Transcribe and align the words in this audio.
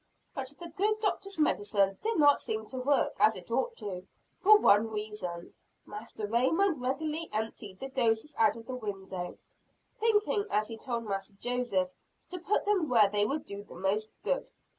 But 0.33 0.51
the 0.59 0.69
good 0.69 0.99
Doctor's 0.99 1.37
medicine 1.37 1.95
did 2.01 2.17
not 2.17 2.41
seem 2.41 2.65
to 2.69 2.79
work 2.79 3.13
as 3.19 3.35
it 3.35 3.51
ought 3.51 3.75
to 3.75 4.07
for 4.39 4.57
one 4.57 4.89
reason, 4.89 5.53
Master 5.85 6.25
Raymond 6.25 6.81
regularly 6.81 7.29
emptied 7.31 7.77
the 7.77 7.89
doses 7.89 8.35
out 8.39 8.55
of 8.55 8.65
the 8.65 8.73
window; 8.73 9.37
thinking 9.99 10.47
as 10.49 10.69
he 10.69 10.77
told 10.79 11.03
Master 11.03 11.33
Joseph, 11.33 11.91
to 12.31 12.39
put 12.39 12.65
them 12.65 12.89
where 12.89 13.11
they 13.11 13.27
would 13.27 13.45
do 13.45 13.63
the 13.63 13.75
most 13.75 14.11
good. 14.23 14.49